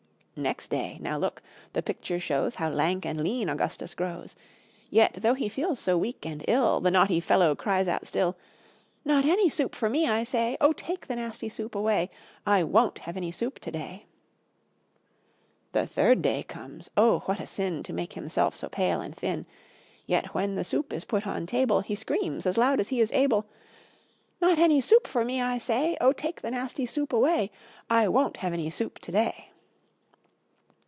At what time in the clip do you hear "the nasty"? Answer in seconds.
11.05-11.47, 26.41-26.87